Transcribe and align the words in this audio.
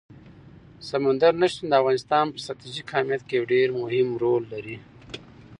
سمندر 0.89 1.33
نه 1.41 1.47
شتون 1.51 1.67
د 1.69 1.73
افغانستان 1.81 2.25
په 2.33 2.37
ستراتیژیک 2.45 2.87
اهمیت 2.91 3.21
کې 3.25 3.33
یو 3.37 3.49
ډېر 3.53 3.67
مهم 3.81 4.07
رول 4.23 4.43
لري. 4.53 4.77